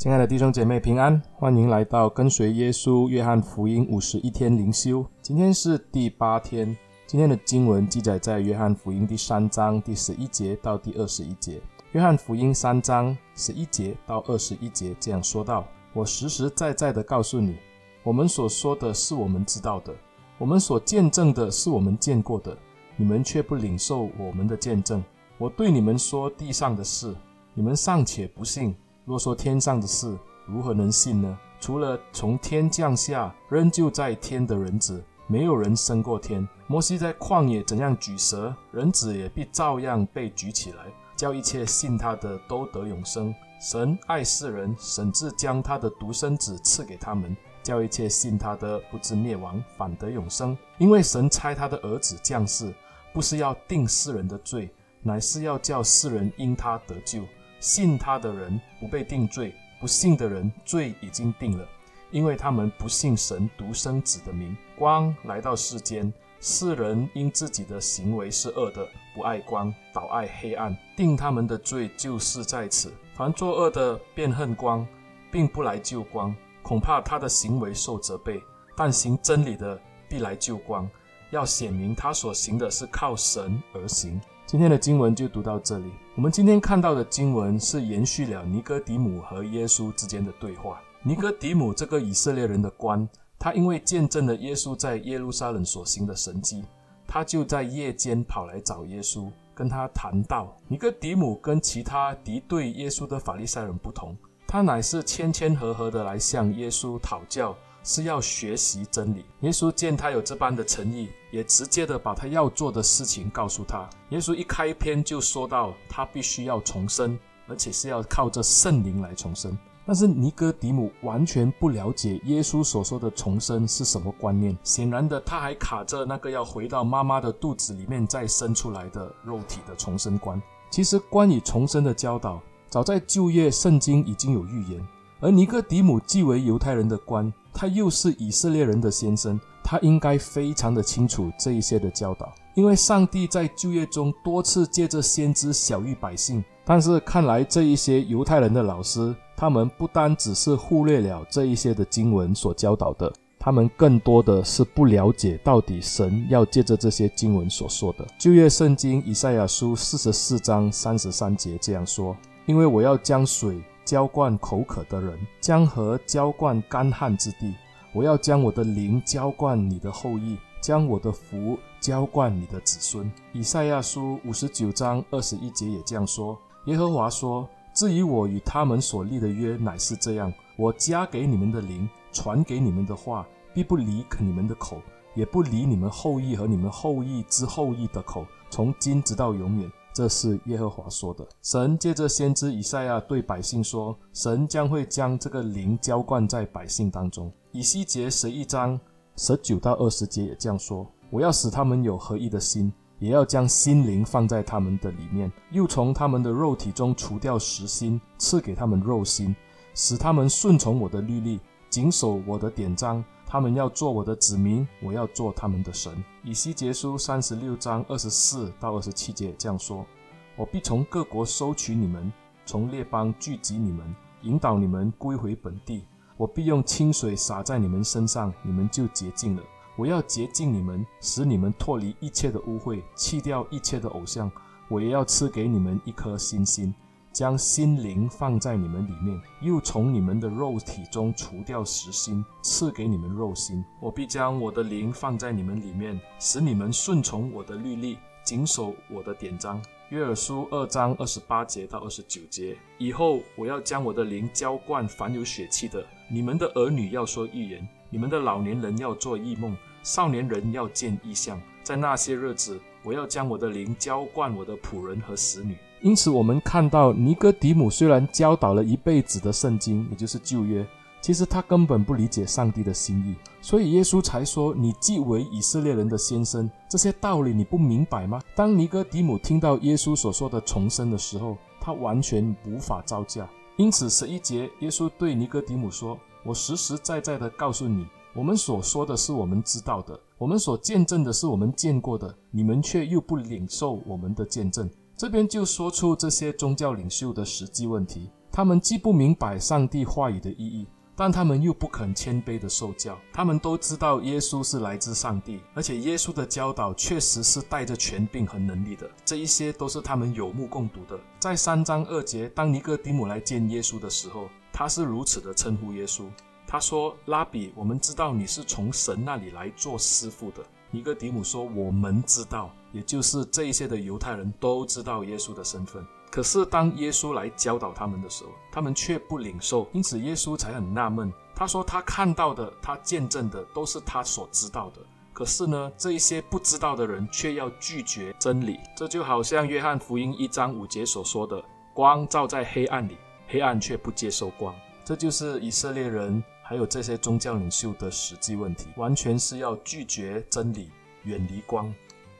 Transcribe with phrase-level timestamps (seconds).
[0.00, 5.04] 亲爱的弟兄姐妹平安，欢迎来到跟随耶稣约翰福音五十一天灵修。
[5.20, 6.74] 今天是第八天，
[7.06, 11.60] 今天的经文记载在约翰福音第三章第十一节到第二十一节。
[11.92, 17.58] 约翰福音三章十一节到二十一节这样说道：“我实实在在的告诉你，
[18.02, 19.94] 我们所说的是我们知道的，
[20.38, 22.56] 我们所见证的是我们见过的，
[22.96, 25.04] 你们却不领受我们的见证。
[25.36, 27.14] 我对你们说地上的事，
[27.52, 31.38] 你们尚且不信。”若说天上的事，如何能信呢？
[31.60, 36.46] 除了从天降下，仍旧在天的人子，没有人升过天。
[36.66, 40.86] 摩西在旷野怎样举蛇，人子也必照样被举起来，
[41.16, 43.34] 叫一切信他的都得永生。
[43.60, 50.56] 神爱世人，甚至将他的独生子赐给他们，叫一切信他的不至灭亡，反得永生。
[50.78, 52.72] 因为神差他的儿子降世，
[53.12, 54.70] 不是要定世人的罪，
[55.02, 57.22] 乃是要叫世人因他得救。
[57.60, 61.68] 信他的人不被定罪，不信的人罪已经定了，
[62.10, 64.56] 因为他们不信神独生子的名。
[64.76, 70.74] 光来到世间，世人因自己的行为是恶的，不爱光，倒爱黑暗。
[70.96, 72.92] 定他们的罪就是在此。
[73.14, 74.86] 凡作恶的，便恨光，
[75.30, 78.42] 并不来救光，恐怕他的行为受责备。
[78.74, 80.88] 但行真理的，必来救光，
[81.30, 84.18] 要显明他所行的是靠神而行。
[84.46, 85.92] 今天的经文就读到这里。
[86.20, 90.78] 我们今天看到的经文是延续了尼哥底母和耶稣之间的对话。
[91.02, 96.62] 尼哥底母这个以色列人的官，他因为见证了耶稣在耶路撒冷所行的神迹，
[97.06, 100.54] 他就在夜间跑来找耶稣，跟他谈道。
[100.68, 104.14] 尼哥底母跟其他敌对耶稣的法利赛人不同，
[104.46, 107.56] 他乃是谦谦和和的来向耶稣讨教。
[107.82, 109.24] 是要学习真理。
[109.40, 113.88] 耶稣见他有这般的诚意，也直接的把他要做的事情告诉他。
[114.10, 119.56] 耶稣一开篇就说到，他必须要重生，而且是要靠着圣灵来重生。
[119.86, 124.56] 但是尼哥底母完全不了解耶稣所说的重生是什么观念。
[124.62, 130.40] 显然的，他还卡着那个要回到妈妈的肚子里面再生出来的肉体的重生观。
[130.70, 134.86] 其实关于重生的教导，早在旧约圣经已经有预言。
[135.22, 146.42] 而尼哥底母既为犹太人的官，他又是以色列人的先生，他应该非常的清楚这一些的教导，因为上帝在旧约中多次借着先知晓諭百姓。
[146.64, 158.06] 但是看来这一些犹太人的老师，他们不单只是忽略了这一些的经文所教导的，他们更多的是不了解到底神要借着这些经文所说的。
[158.18, 162.16] 旧约圣经以赛亚书四十四章三十三节这样说
[162.46, 167.52] ：“因为我要将水。”浇灌口渴的人，江河浇灌干旱之地。
[167.92, 173.10] 我要将我的灵浇灌你的后裔，将我的福浇灌你的子孙。
[173.32, 184.80] 以赛亚书五十九章二十一节也这样说：耶和华说，至于我与他们所立的约，乃是这样：我加给你们的灵，传给你们的话，必不离你们的口，
[185.16, 189.68] 也不离你们后裔和你们后裔之后裔的口，从今直到永远。
[189.92, 191.26] 这是耶和华说的。
[191.42, 198.78] 神借着先知以赛亚对百姓说：“神将会将这个灵浇灌在百姓当中。”以西结十一章
[199.16, 209.34] 十九到二十节也这样说：“我要使他们有合一的心，也要将心灵放在他们的里面，又从他们的肉体中除掉实心，赐给他们肉心，
[209.74, 216.02] 使他们顺从我的律例，谨守我的典章。”他们要做我的子民，我要做他们的神。
[216.24, 219.86] 以西结书三十六章二十四到二十七节这样说：
[220.34, 222.12] 我必从各国收取你们，
[222.44, 225.84] 从列邦聚集你们，引导你们归回本地。
[226.16, 229.42] 我必用清水洒在你们身上，你们就洁净了。
[229.76, 234.28] 我要洁净你们，使你们脱离一切的污秽，弃掉一切的偶像。
[234.66, 236.74] 我也要赐给你们一颗新心。
[237.12, 243.64] 将心灵放在你们里面，又从你们的肉体中除掉实心，赐给你们肉心。
[243.80, 249.60] 我必将我的灵放在你们里面，使你们顺从我的律例，谨守我的典章。
[249.88, 252.56] 约珥书二章二十八节到二十九节。
[252.78, 261.40] 以后我要将我的灵浇灌凡有血气的，你们的儿女要说预言，你们的老年人要做异梦，少年人要见异象。
[261.64, 265.56] 在那些日子，我要将我的灵浇灌我的仆人和使女。
[265.82, 270.66] 因此，我们看到尼哥底母虽然教导了一辈子的圣经，也就是旧约，
[271.00, 283.26] 其实他根本不理解上帝的心意，所以耶稣才说：“你既为以色列人的先生，这些道理你不明白吗？”当尼哥底母听到耶稣所说的重生的时候，他完全无法招架。
[283.56, 294.68] 因此，十一节，耶稣对尼哥底母说：“我实实在在的告诉你，我们所说的是我们知道的，我们所见证的是我们见过的，你们却又不领受我们的见证。”
[295.00, 298.10] 这边就说出这些宗教领袖的实际问题。
[298.30, 302.98] 他们既不明白上帝话语的意义，但他们又不肯谦卑的受教。
[303.10, 308.90] 他们都知道耶稣是来自上帝，而且耶稣的教导确实是带着权柄和能力的。
[309.02, 311.00] 这一些都是他们有目共睹的。
[311.18, 316.04] 在三章二节，当尼哥底母来见耶稣的时候，他是如此的称呼耶稣。
[316.46, 325.84] 他说：“拉比，我们知道你是从神那里来做师傅的。”尼哥底姆说：“我们知道，也就是这一些的犹太人都知道耶稣的身份。
[326.12, 331.12] 可是当耶稣来教导他们的时候，他们却不领受，因此耶稣才很纳闷。
[331.34, 334.80] 他说：他看到的，他见证的，都是他所知道的。
[335.12, 338.58] 可是呢，这一些不知道的人却要拒绝真理。
[338.76, 341.42] 这就好像约翰福音一章五节所说的：
[341.74, 342.96] 光照在黑暗里，
[343.26, 344.54] 黑暗却不接受光。
[344.84, 350.68] 这就是以色列人。”还有这些宗教领袖的实际问题，完全是要拒绝真理，
[351.04, 351.72] 远离光。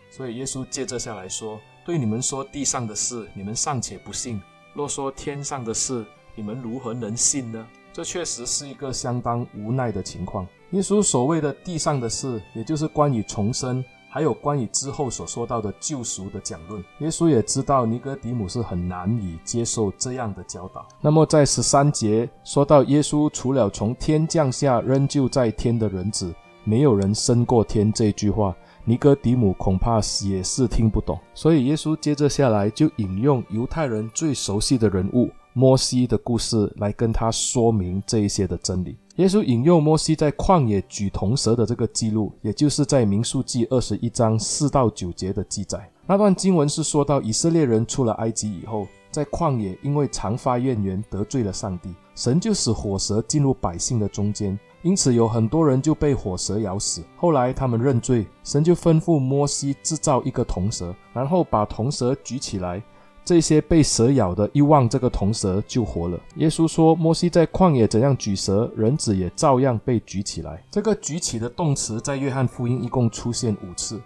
[0.08, 4.38] 所以耶稣接着下来说：“对你们说地上的事，你们尚且不信；
[4.72, 6.06] 若说天上的事，
[6.36, 10.46] 你们如何能信呢？”这确实是一个相当无奈的情况。
[10.70, 13.84] 耶稣所谓的地上的事，也就是关于重生。
[14.12, 20.84] 还有关于之后所说到的救赎的讲论，耶稣也知道尼哥底母是很难以接受这样的教导。
[21.00, 26.34] 那么在十三节说到耶稣除了从天降下仍旧在天的人子，
[26.64, 28.52] 没有人升过天这句话，
[28.84, 31.16] 尼哥底母恐怕也是听不懂。
[31.32, 38.96] 所以耶稣接着下来就引用犹太人最熟悉的人物摩西的故事来跟他说明这一些的真理。
[39.16, 45.90] 耶稣引用摩西在旷野举铜蛇的这个记录，也就是在民数记二十一章四到九节的记载。
[46.06, 57.02] 那段经文是说到以色列人出了埃及以后，在旷野因为常发怨言得罪了上帝，神就使火蛇进入百姓的中间，因此有很多人就被火蛇咬死。
[57.16, 62.82] 后来他们认罪，神就吩咐摩西制造一个铜蛇，然后把铜蛇举起来。
[63.24, 66.18] 这些被蛇咬的，一望这个铜蛇就活了。
[66.36, 70.64] 耶稣说，摩西在旷野怎样举蛇，人子也照样被举起来。
[70.70, 74.00] 这个举起的动词在约翰福音一共出现五次，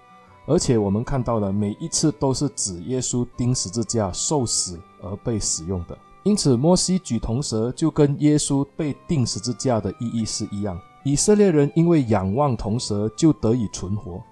[0.47, 5.97] 而且我们看到了每一次都是指耶稣钉十字架受死而被使用的。
[6.25, 10.79] 因此，摩西举铜蛇就跟耶稣被钉十字架的意义是一样。
[11.05, 14.23] 以色列人因为仰望铜蛇就得以存活。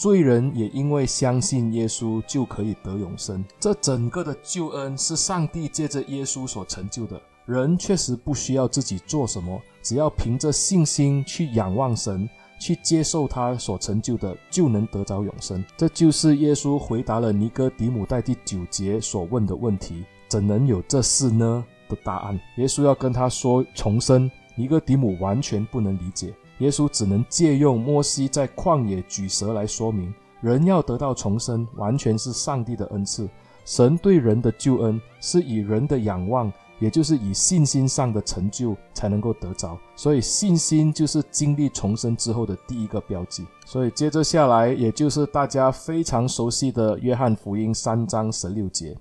[0.00, 3.44] 罪人也因为相信耶稣就可以得永生。
[3.58, 7.20] 这整个的救恩是上帝借着耶稣所成就的。
[7.44, 12.26] 人确实不需要自己做什么，只要凭着信心去仰望神，
[12.58, 15.62] 去接受他所成就的，就能得着永生。
[15.76, 21.62] 这就是耶稣回答了尼哥底母在第九节所问的问题：怎能有这事呢？
[21.90, 22.40] 的答案。
[22.56, 26.32] 耶稣要跟他说重生，尼哥底母完全不能理解。
[26.60, 33.28] 耶稣只能借用摩西在旷野举蛇来说明，人要得到重生，完全是上帝的恩赐。
[33.64, 39.78] 神对人的救恩是以人的仰望，也就是以信心上的成就才能够得着。
[39.94, 43.46] 所以信心就是经历重生之后的第一个标记。
[43.64, 48.96] 所以接着下来，也就是大家非常熟悉的约翰福音三章十六节：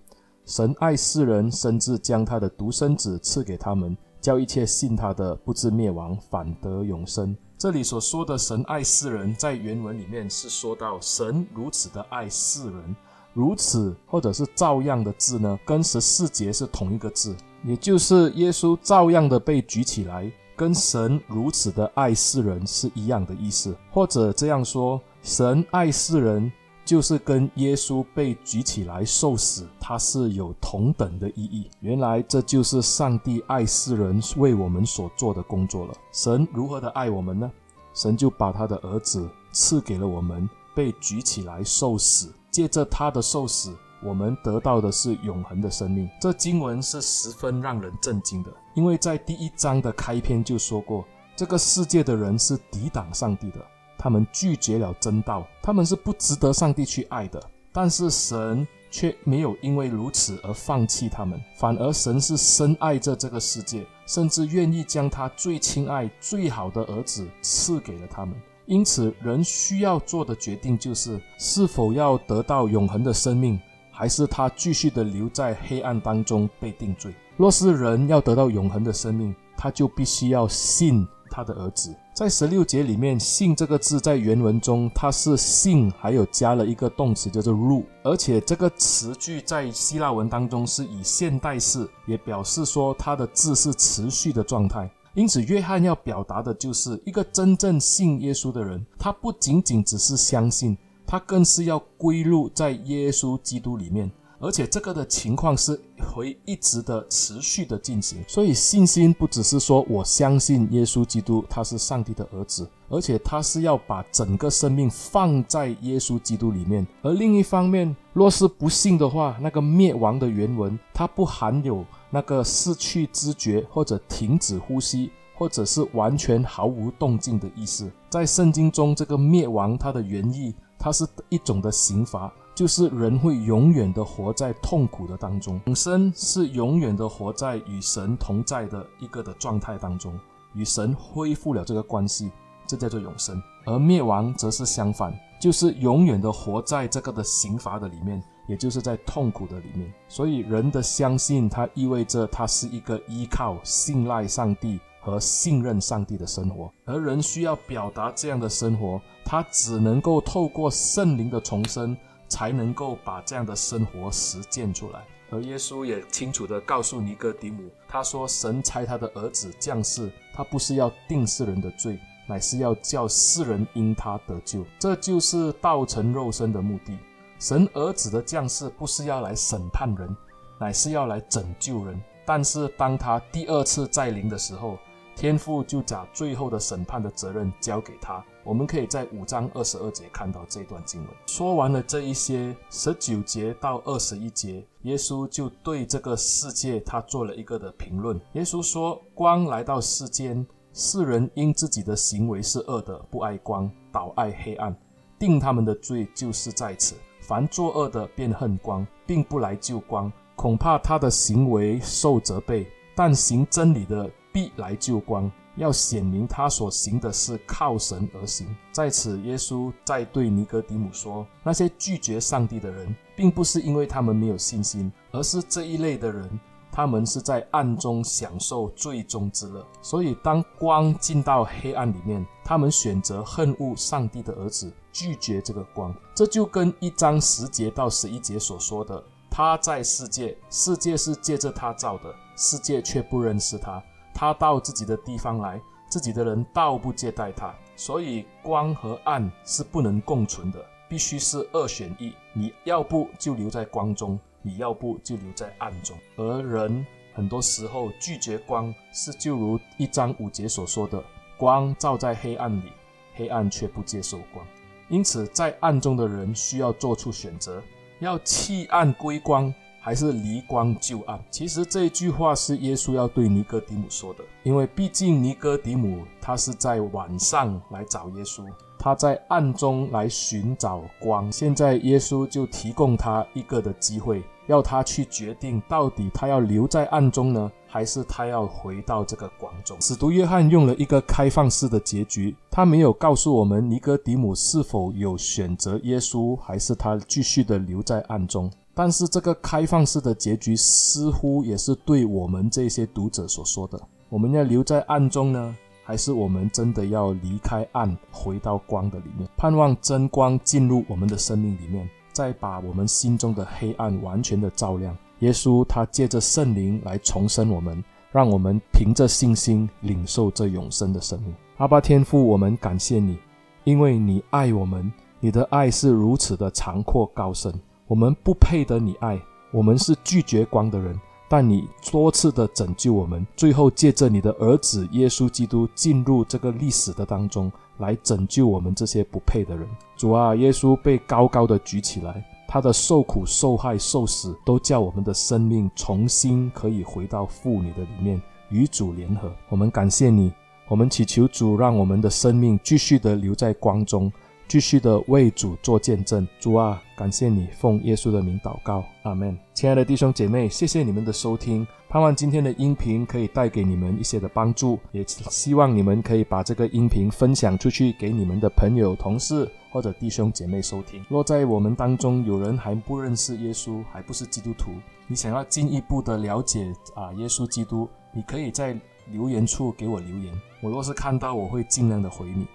[0.45, 7.35] 神爱世人，甚至将他的独生子赐给他们，叫一切信他的不至灭亡，反得永生。
[7.57, 12.95] 这里所说的“神爱世人”，在原文里面是说到神如此的爱世人，
[13.33, 17.35] 如此或者是照样的字呢，跟十四节是同一个字，
[17.65, 23.75] 也就是耶稣照样的被举起来，跟神如此的爱世人是一样的意思。
[23.91, 26.49] 或者这样说，神爱世人，
[26.89, 31.69] 就是跟耶稣被举起来受死，它是有同等的意义。
[31.81, 35.93] 原来这就是上帝爱世人为我们所做的工作了。
[36.11, 37.51] 神如何的爱我们呢？
[37.93, 42.33] 神就把他的儿子赐给了我们，被举起来受死。
[42.49, 46.09] 借着他的受死，我们得到的是永恒的生命。
[46.19, 51.05] 这经文是十分让人震惊的，因为在第一章的开篇就说过，
[51.35, 53.63] 这个世界的人是抵挡上帝的。
[53.99, 57.39] 他们拒绝了真道，他们是不值得上帝去爱的。
[57.71, 68.35] 但是神却没有因为如此而放弃他们，反而神是深爱着这个世界，甚至愿意将他最亲爱、最好的儿子赐给了他们。
[68.65, 73.59] 因此，人需要做的决定就是：是否要得到永恒的生命，
[73.91, 77.13] 还是他继续的留在黑暗当中被定罪？
[77.37, 81.07] 若是人要得到永恒的生命，他就必须要信。
[81.29, 94.91] 他的儿子在十六节里面，“信”这个字在原文中，它是“信”，还有加了一个动词，叫做“入”，而且这个词句在希腊文当中是以现代式，也表示说它的字是持续的状态。
[95.13, 104.09] 因此，约翰要表达的就是一个真正信耶稣的人，他不仅仅只是相信，他更是要归入在耶稣基督里面。
[104.39, 105.79] 而且这个的情况是
[106.13, 108.23] 会一直的持续的进行。
[108.27, 116.85] 所以信心不只是说我相信耶稣基督他是上帝的儿子，而且他是要把整个生命放在耶稣基督里面。
[117.01, 125.11] 而另一方面，若是不信的话，那个灭亡的原文它不含有那个失去知觉或者停止呼吸。
[125.35, 135.61] 或者是完全毫无动静的意思，在圣经中，这个灭亡它的原意，它是一种的刑罚，就是人会永远的活在痛苦的当中。
[135.67, 140.19] 永生是永远的活在与神同在的一个的状态当中，
[140.53, 142.29] 与神恢复了这个关系，
[142.67, 143.41] 这叫做永生。
[143.65, 149.89] 而灭亡则是相反，就是永远的活在这个的刑罚的里面，也就是在痛苦的里面。
[150.09, 154.77] 所以人的相信，它意味着它是一个依靠、信赖上帝。
[155.01, 161.95] 和信任上帝的生活，而人需要表达这样的生活，他只能够透过圣灵的重生，
[162.29, 165.05] 才能够把这样的生活实践出来。
[165.31, 174.65] 而耶稣也清楚地告诉尼哥底母，他说：“神差他的儿子降世，他不是要定世人的罪，乃是要叫世人因他得救。
[174.79, 176.97] 这就是道成肉身的目的。
[177.39, 180.15] 神儿子的降世不是要来审判人，
[180.59, 182.01] 乃是要来拯救人。
[182.25, 184.79] 但是当他第二次再临的时候，
[185.19, 188.23] 天父就将最后的审判的责任交给他。
[188.41, 191.09] 我们可以在五章二十二节看到这段经文。
[191.25, 198.17] 说完了这一些，十九节到二十一节，耶稣就对这个世界他做了一个的评论。
[198.31, 204.73] 耶稣说：“光来到世间，世人因自己的行为是恶的，不爱光，倒爱黑暗，
[205.19, 206.95] 定他们的罪就是在此。
[207.19, 212.65] 凡作恶的便恨光，并不来救光，恐怕他的行为受责备。
[212.95, 218.47] 但行真理的。”必来救光，要显明他所行的是靠神而行。
[218.71, 226.39] 在此，耶稣在对尼哥底母说：那些拒绝上帝的人，并不是因为他们没有信心，而是这一类的人，
[226.71, 229.65] 他们是在暗中享受罪中之乐。
[229.81, 235.93] 所以，当光进到黑暗里面，他们选择恨恶上帝的儿子，拒绝这个光。
[236.15, 243.83] 这就跟一章十节到十一节所说的：他在世界，世界是借着他造的，世界却不认识他。
[244.19, 250.59] 他到自己的地方来，自己的人倒不接待他，所以光和暗是不能共存的，
[250.89, 252.13] 必须是二选一。
[252.33, 255.97] 你要不就留在光中，你要不就留在暗中。
[256.17, 261.01] 而人很多时候拒绝光，是就如一章五节所说的：
[261.37, 262.73] 光照在黑暗里，
[263.15, 264.45] 黑暗却不接受光。
[264.89, 267.63] 因此，在暗中的人需要做出选择，
[267.99, 269.53] 要弃暗归光。
[269.89, 271.19] 还是离光就暗。
[271.31, 278.45] 其实这句话是耶稣要对尼哥底母说的，因为毕竟尼哥底母他是在晚上来找耶稣，
[278.77, 281.31] 他在暗中来寻找光。
[281.31, 289.75] 现在耶稣就提供他一个的机会，要他去决定到底他要留在暗中呢，还是他要回到这个光中。
[289.81, 298.51] 使徒约翰用了一个开放式的结局，他没有告诉我们尼哥底母是否有选择耶稣，还是他继续的留在暗中。
[298.73, 314.95] 但是这个开放式的结局似乎也是对我们这些读者所说的：我们要留在暗中呢，还是我们真的要离开暗，回到光的里面，盼望真光进入我们的生命里面，再把我们心中的黑暗完全的照亮。
[315.19, 321.33] 耶稣他借着圣灵来重生我们，让我们凭着信心领受这永生的生命。
[321.57, 323.17] 阿爸天父，我们感谢你，
[323.65, 327.53] 因为你爱我们，你的爱是如此的长阔高深。
[327.89, 329.19] 我们不配得你爱，
[329.51, 330.95] 我们是拒绝光的人，
[331.27, 339.67] 但你多次的拯救我们，最后借着你的儿子耶稣基督进入这个历史的当中，来拯救我们这些不配的人。
[339.97, 349.31] 主啊，耶稣被高高的举起来，他的受苦、受害、受死，都叫我们的生命重新可以回到父你的里面，与主联合。
[349.49, 350.31] 我们感谢你，
[350.67, 354.13] 我们祈求主让我们的生命继续的留在光中。
[354.49, 359.37] 继续的为主做见证，主啊，感谢你，奉耶稣的名祷告，阿门。
[359.53, 371.05] 亲爱的弟兄姐妹，谢谢你们的收听，盼望今天的音频可以带给你们一些的帮助，也希望你们可以把这个音频分享出去给你们的朋友、同事或者弟兄姐妹收听。
[371.09, 374.71] 若在我们当中有人还不认识耶稣，还不是基督徒，
[375.05, 378.75] 你想要进一步的了解啊耶稣基督，你可以在
[379.11, 382.47] 留言处给我留言，我若是看到，我会尽量的回你。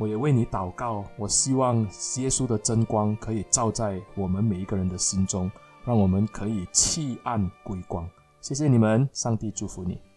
[0.00, 1.82] 我也为你祷告，我希望
[2.16, 5.50] 耶稣的真光可以照在我们每一个人的心中，
[5.84, 8.08] 让我们可以弃暗归光。
[8.40, 10.09] 谢谢你们，上帝祝福你。